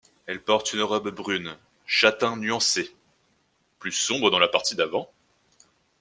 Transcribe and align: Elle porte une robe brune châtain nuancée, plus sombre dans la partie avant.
Elle 0.25 0.43
porte 0.43 0.73
une 0.73 0.81
robe 0.81 1.09
brune 1.11 1.55
châtain 1.85 2.35
nuancée, 2.35 2.95
plus 3.77 3.91
sombre 3.91 4.31
dans 4.31 4.39
la 4.39 4.47
partie 4.47 4.81
avant. 4.81 5.13